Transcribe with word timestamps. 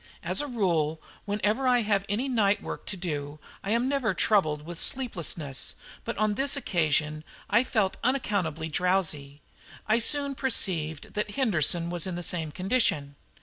As 0.23 0.41
a 0.41 0.47
rule, 0.47 0.99
whenever 1.25 1.67
I 1.67 1.81
have 1.83 2.05
any 2.09 2.27
night 2.27 2.63
work 2.63 2.87
to 2.87 2.97
do, 2.97 3.37
I 3.63 3.69
am 3.69 3.87
never 3.87 4.15
troubled 4.15 4.65
with 4.65 4.79
sleepiness, 4.81 5.75
but 6.03 6.17
on 6.17 6.33
this 6.33 6.57
occasion 6.57 7.23
I 7.51 7.63
felt 7.63 7.97
unaccountably 8.03 8.67
drowsy. 8.69 9.41
I 9.85 9.99
soon 9.99 10.33
perceived 10.33 11.13
that 11.13 11.35
Henderson 11.35 11.91
was 11.91 12.07
in 12.07 12.15
the 12.15 12.23
same 12.23 12.51
condition. 12.51 13.15